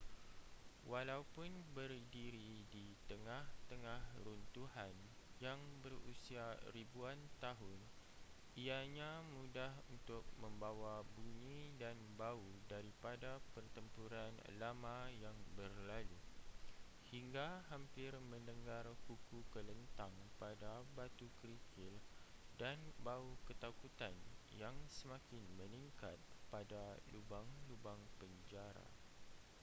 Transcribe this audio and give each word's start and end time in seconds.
walaupun 0.91 1.51
berdiri 1.77 2.53
di 2.75 2.85
tengah-tengah 3.09 4.01
runtuhan 4.25 4.89
yang 5.45 5.61
berusia 5.85 6.45
ribuan 6.75 7.19
tahun 7.43 7.77
ianya 8.65 9.11
mudah 9.35 9.69
untuk 9.93 10.23
membawa 10.43 10.95
bunyi 11.15 11.61
dan 11.81 11.93
bau 12.21 12.41
daripada 12.73 13.31
pertempuran 13.53 14.33
lama 14.61 14.97
yang 15.23 15.37
berlalu 15.57 16.17
hingga 17.13 17.47
hampir 17.71 18.09
mendengar 18.31 18.85
kuku 19.05 19.39
kelentang 19.53 20.13
pada 20.41 20.73
batu 20.97 21.27
kerikil 21.45 21.93
dan 22.61 22.77
bau 23.07 23.29
ketakutan 23.47 24.15
yang 24.63 24.73
semakin 24.97 25.43
meningkat 25.61 26.17
pada 26.53 26.83
lubang-lubang 27.13 28.01
penjara 28.19 28.87